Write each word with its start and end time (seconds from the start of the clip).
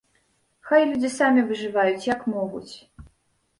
Хай 0.69 0.81
людзі 0.91 1.11
самі 1.17 1.45
выжываюць, 1.51 2.09
як 2.15 2.27
могуць. 2.37 2.73